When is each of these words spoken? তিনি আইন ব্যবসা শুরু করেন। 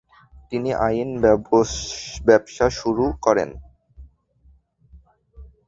তিনি 0.51 0.69
আইন 0.87 1.09
ব্যবসা 2.27 2.67
শুরু 2.79 3.05
করেন। 3.25 3.49